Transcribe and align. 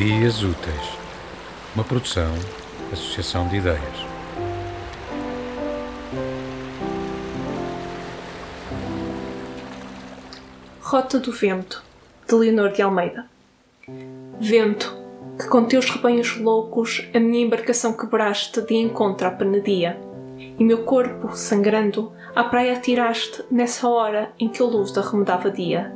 Dias 0.00 0.42
Úteis, 0.42 0.98
uma 1.74 1.84
produção, 1.84 2.32
associação 2.90 3.46
de 3.48 3.56
ideias. 3.56 4.06
Rota 10.80 11.20
do 11.20 11.30
Vento, 11.30 11.84
de 12.26 12.34
Leonor 12.34 12.72
de 12.72 12.80
Almeida. 12.80 13.26
Vento, 14.40 14.96
que 15.38 15.46
com 15.48 15.66
teus 15.66 15.90
rebanhos 15.90 16.34
loucos 16.38 17.06
a 17.12 17.20
minha 17.20 17.44
embarcação 17.44 17.92
quebraste 17.92 18.62
de 18.62 18.76
encontro 18.76 19.28
à 19.28 19.30
penedia, 19.30 20.00
e 20.38 20.64
meu 20.64 20.82
corpo, 20.84 21.36
sangrando, 21.36 22.10
à 22.34 22.42
praia 22.42 22.72
atiraste 22.72 23.44
nessa 23.50 23.86
hora 23.86 24.32
em 24.38 24.48
que 24.48 24.62
a 24.62 24.64
luz 24.64 24.96
arremedava 24.96 25.50
dia. 25.50 25.94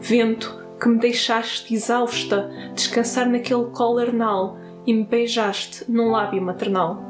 Vento, 0.00 0.65
que 0.80 0.88
me 0.88 0.98
deixaste 0.98 1.74
exausta 1.74 2.50
descansar 2.74 3.28
naquele 3.28 3.66
colo 3.66 3.98
arnal 3.98 4.58
e 4.86 4.92
me 4.92 5.04
beijaste 5.04 5.84
num 5.88 6.10
lábio 6.10 6.42
maternal. 6.42 7.02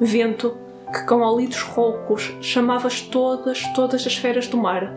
Vento, 0.00 0.56
que 0.92 1.04
com 1.06 1.20
olidos 1.20 1.62
roucos 1.62 2.34
chamavas 2.40 3.00
todas, 3.00 3.62
todas 3.74 4.06
as 4.06 4.16
feras 4.16 4.46
do 4.46 4.56
mar, 4.56 4.92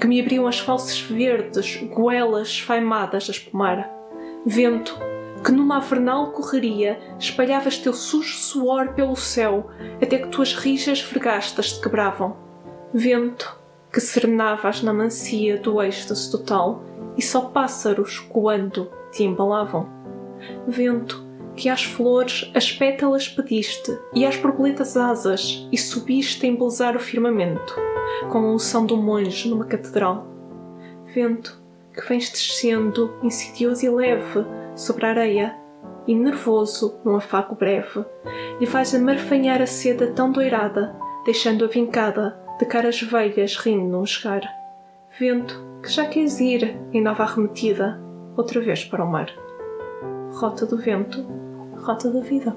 que 0.00 0.06
me 0.06 0.20
abriam 0.20 0.46
as 0.46 0.58
falsas 0.58 1.00
verdes, 1.00 1.76
goelas 1.94 2.48
esfaimadas 2.48 3.28
a 3.28 3.32
espumar. 3.32 3.90
Vento, 4.44 4.98
que 5.44 5.52
numa 5.52 5.76
avernal 5.78 6.32
correria 6.32 6.98
espalhavas 7.18 7.78
teu 7.78 7.92
sujo 7.92 8.38
suor 8.38 8.94
pelo 8.94 9.16
céu, 9.16 9.68
até 10.00 10.18
que 10.18 10.28
tuas 10.28 10.54
rijas 10.54 11.02
vergastas 11.02 11.72
te 11.72 11.80
quebravam. 11.80 12.36
Vento, 12.94 13.58
que 13.92 14.00
serenavas 14.00 14.82
na 14.82 14.92
mancia 14.92 15.58
do 15.58 15.82
êxtase 15.82 16.30
total, 16.30 16.82
e 17.16 17.22
só 17.22 17.42
pássaros 17.42 18.18
coando 18.18 18.90
te 19.10 19.22
embalavam. 19.24 19.88
Vento, 20.66 21.24
que 21.54 21.68
às 21.68 21.84
flores 21.84 22.50
as 22.54 22.72
pétalas 22.72 23.28
pediste 23.28 23.96
e 24.14 24.24
às 24.24 24.36
borboletas 24.36 24.96
asas 24.96 25.68
e 25.70 25.78
subiste 25.78 26.46
a 26.46 26.48
embelezar 26.48 26.96
o 26.96 27.00
firmamento, 27.00 27.74
com 28.30 28.38
a 28.38 28.52
unção 28.52 28.86
do 28.86 28.96
monge 28.96 29.48
numa 29.48 29.64
catedral. 29.64 30.26
Vento, 31.14 31.60
que 31.94 32.08
vens 32.08 32.30
descendo 32.30 33.14
insidioso 33.22 33.84
e 33.84 33.90
leve 33.90 34.44
sobre 34.74 35.04
a 35.04 35.10
areia 35.10 35.56
e 36.06 36.14
nervoso 36.14 36.98
num 37.04 37.16
afago 37.16 37.54
breve, 37.54 38.04
lhe 38.58 38.66
faz 38.66 38.94
amarfanhar 38.94 39.60
a 39.60 39.66
seda 39.66 40.08
tão 40.08 40.32
doirada, 40.32 40.96
deixando-a 41.24 41.68
vincada 41.68 42.40
de 42.58 42.64
caras 42.66 43.00
velhas 43.00 43.56
rindo 43.56 43.84
num 43.84 44.06
chegar. 44.06 44.61
Vento, 45.18 45.62
que 45.82 45.90
já 45.90 46.06
queres 46.06 46.40
ir 46.40 46.74
em 46.90 47.02
nova 47.02 47.24
arremetida, 47.24 48.00
outra 48.34 48.62
vez 48.62 48.82
para 48.82 49.04
o 49.04 49.10
mar. 49.10 49.28
Rota 50.32 50.64
do 50.64 50.78
vento, 50.78 51.22
rota 51.76 52.10
da 52.10 52.20
vida. 52.20 52.56